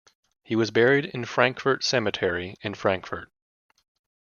[0.43, 3.29] He was buried in Frankfort Cemetery in Frankfort.